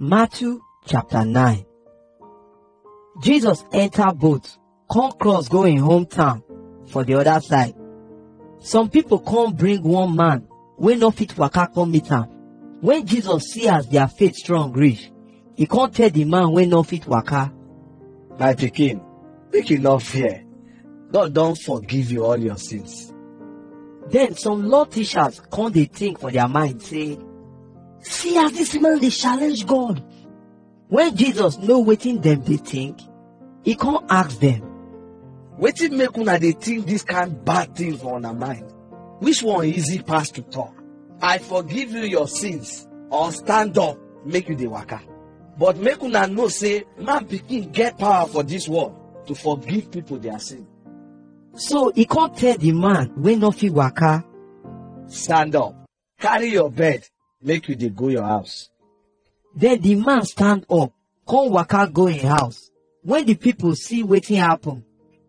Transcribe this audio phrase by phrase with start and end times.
[0.00, 1.66] Matthew chapter 9.
[3.20, 4.56] Jesus enter boat,
[4.88, 6.44] come cross going in hometown
[6.88, 7.74] for the other side.
[8.60, 12.26] Some people come bring one man wey no fit waka come meet am.
[12.80, 15.10] When Jesus see as their faith strong reach,
[15.56, 17.52] he come tell the man wey no fit waka,
[18.38, 19.04] My pikin,
[19.52, 20.44] make you not fear.
[21.10, 23.12] God don't forgive you all your sins.
[24.06, 27.18] Then some law teachers come dey think for their mind say,
[28.00, 30.02] see as this man they challenge God.
[30.88, 33.00] When Jesus know wetin them they think,
[33.62, 34.62] he come ask them,
[35.60, 38.72] Wetin make una dey think this kind bad thing for una mind?
[39.18, 40.72] Which one easy pass to talk?
[41.20, 45.00] I forgive you your sins or stand up make you dey waka.
[45.58, 48.94] But make una know say man pikin get power for this world
[49.26, 50.66] to forgive people their sin.
[51.56, 54.24] so he come tell the man when no fit waka,
[55.08, 55.74] Stand up,
[56.20, 57.02] carry your bed,
[57.42, 58.70] make you dey go your house.
[59.54, 60.92] then the man stand up,
[61.28, 62.70] come waka go him house.
[63.02, 64.84] When the people see wetin happen,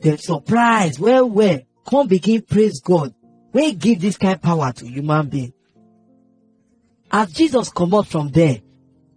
[0.00, 3.14] dem surprise well well, come begin praise God
[3.52, 5.52] wey give this kind power to human being.
[7.10, 8.60] As Jesus come comot from there,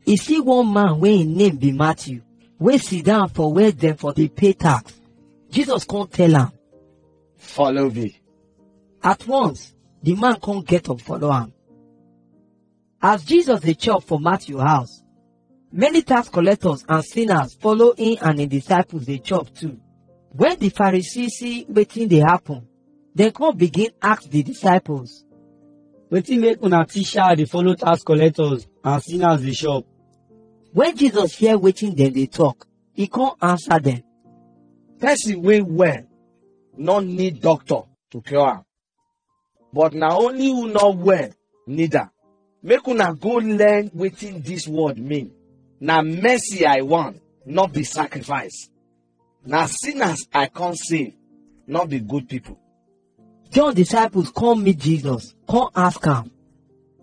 [0.05, 2.21] he see one man wey him name be Matthew,
[2.59, 4.93] wey sit down for where dem for dey pay tax.
[5.49, 6.51] Jesus come tell am,
[7.37, 8.19] Follow me.
[9.03, 9.73] At once,
[10.03, 11.53] the man come get up follow am.
[13.01, 15.03] As Jesus dey chop for Matthew house,
[15.71, 19.79] many tax collectors and sinners follow in and him disciples dey chop too.
[20.31, 22.67] When the Pharisees see wetin dey happen,
[23.15, 25.25] dem come begin ask the disciples,
[26.11, 29.85] wetin make una teacher dey follow tax collectors and sinners dey shop
[30.73, 34.03] when Jesus hear wetin dem they talk, he come answer dem,
[34.99, 36.03] Person wey well
[36.75, 38.63] no need doctor to cure am.
[39.71, 41.29] But na only who no well
[41.67, 42.09] need am.
[42.67, 45.31] Make una go learn wetin this word mean.
[45.79, 48.69] Now mercy I want, not be sacrifice.
[49.45, 51.13] Now sinners I can't save,
[51.65, 52.59] not be good people.
[53.51, 56.29] John disciples come meet Jesus, come ask am,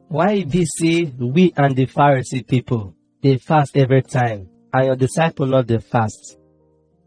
[0.08, 5.46] why be say we and the pharisee people they fast every time and your disciple
[5.46, 6.36] no dey fast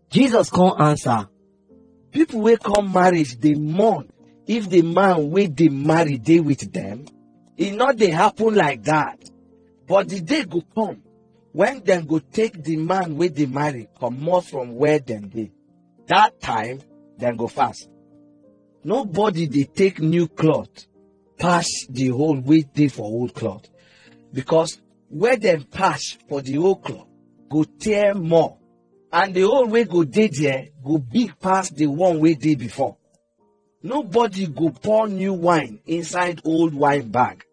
[0.09, 1.29] Jesus come answer,
[2.11, 4.09] People will come marriage dey mourn
[4.47, 7.05] if the man wey dey marry dey with them.
[7.59, 9.19] E no dey happen like that.
[9.87, 11.01] But the day go come
[11.53, 15.51] when dem go take the man wey dey marry comot from where dem dey.
[16.07, 16.81] That time
[17.17, 17.89] dem go fast.
[18.83, 20.85] Nobody dey take new cloth
[21.37, 23.67] pass the hole wey dey for old cloth
[24.33, 27.07] because where dem pass for the old cloth
[27.49, 28.57] go tear more
[29.11, 32.97] and the hole wey go dey there go big pass the one wey dey before.
[33.83, 37.43] Nobody go pour new wine inside old wine bag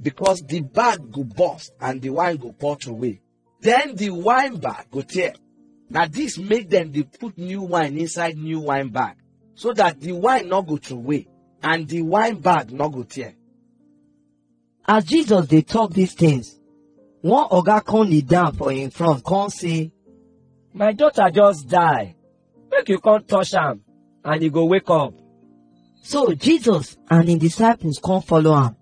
[0.00, 3.20] because the bag go burst and the wine go pour away.
[3.60, 5.34] Then the wine bag go tear.
[5.90, 9.16] Na this make dem dey put new wine inside new wine bag
[9.54, 11.28] so that the wine not go to away
[11.62, 13.34] and the wine bag no go tear.
[14.86, 16.58] as Jesus they talk these things,
[17.20, 19.92] one oga come kneel down for him front come say,
[20.72, 22.16] my daughter just die
[22.70, 23.82] make you come touch am
[24.24, 25.14] and he go wake up
[26.02, 28.76] So Jesus and him disciples come follow am.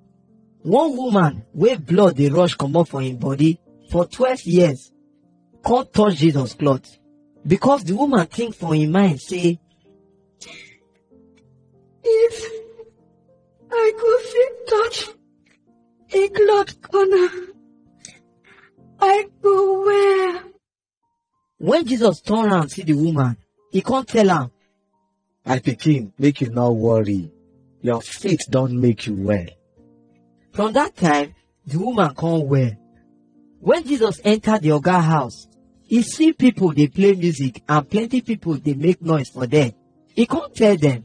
[0.63, 3.59] One woman wey blood dey rush comot for him body
[3.91, 4.93] for twelve years
[5.65, 6.99] come touch Jesus cloth
[7.47, 9.59] because the woman think for him mind say,
[12.05, 12.53] If
[13.73, 15.09] I go fit touch
[16.15, 17.29] a cloth corner,
[19.01, 20.43] I go well.
[21.59, 23.37] when Jesus turn round see the woman,
[23.73, 24.51] he come tell am,
[25.45, 27.33] My pikin, make you no worry.
[27.81, 29.47] Your faith don make you well.
[30.53, 31.35] From that time
[31.67, 32.73] the woman come well.
[33.61, 35.47] When Jesus entered the oga house,
[35.83, 39.73] he see people they play music and plenty people they make noise for them.
[40.09, 41.05] He come tell them,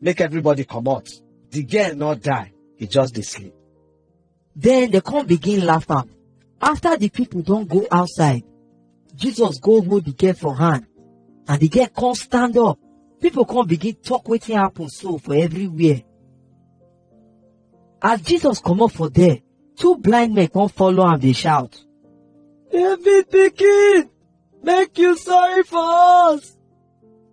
[0.00, 1.08] Make everybody come out.
[1.50, 2.52] The girl not die.
[2.76, 3.54] He just dey sleep.
[4.56, 5.86] Then they come begin laugh.
[6.60, 8.42] After the people don't go outside,
[9.14, 10.86] Jesus go hold the girl for hand
[11.46, 12.78] and the girl come stand up.
[13.20, 16.02] People come begin talk wetin happen so for everywhere.
[18.02, 19.38] As Jesus comot for there,
[19.76, 21.76] two blind men come follow am dey shout.
[22.72, 24.08] david pikin
[24.62, 26.56] make you sorry for us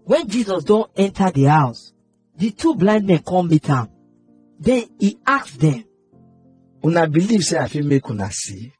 [0.03, 1.93] When Jesus don enter the house,
[2.35, 3.89] the two blind men come meet am.
[4.59, 5.83] Then he ask them,
[6.83, 8.73] Una believe say I fit make una see?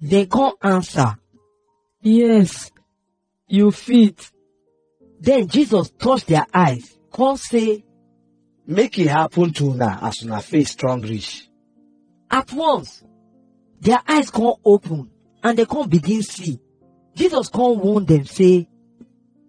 [0.00, 1.16] dem come answer.
[2.02, 2.70] yes
[3.48, 4.30] you fit
[5.20, 7.84] Then Jesus touch their eyes, come say,
[8.70, 11.48] Make it happen to una as una face strong reach.
[12.30, 13.02] At once,
[13.80, 15.10] their eyes come open
[15.42, 16.60] and they come begin see.
[17.16, 18.68] Jesus come warn them say,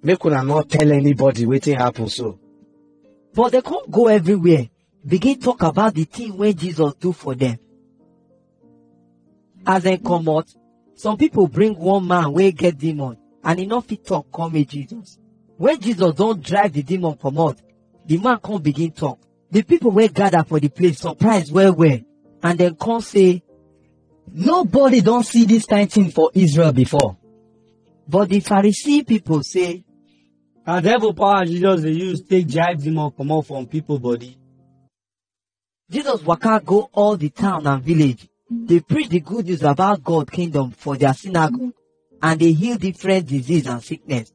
[0.02, 2.40] Make una not tell anybody wetin happen so.
[3.36, 4.68] but they come go everywhere,
[5.06, 7.60] begin talk about the thing wey Jesus do for them.
[9.68, 10.48] As dem out,
[10.96, 14.70] some people bring one man wey get demon and e no fit talk come meet
[14.70, 15.20] Jesus.
[15.58, 17.62] When Jesus don drive the demon comot,
[18.12, 19.20] the man come begin talk.
[19.50, 21.98] The people wey gather for the place surprise well well
[22.44, 23.42] and dem come say,
[24.34, 27.16] Nobody don't see this kind thing for Israel before.
[28.10, 29.86] but the Pharisee people say,
[30.68, 34.38] Na devil power Jesus dey use take drive demon comot from people body.
[35.90, 38.28] Jesus waka go all the town and village.
[38.50, 41.72] They preach the good news about God kingdom for their synagogue
[42.22, 44.34] and they heal different disease and sickness.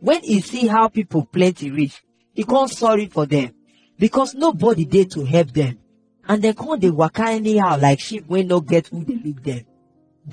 [0.00, 2.02] When he see how people plenty reach,
[2.34, 3.54] he come sorry for them
[3.98, 5.78] because nobody there to help them.
[6.28, 9.64] And they come they waka anyhow like sheep wey no get who dey lead them.